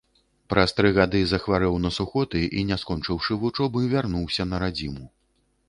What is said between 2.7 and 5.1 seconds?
не скончыўшы вучобы, вярнуўся на радзіму.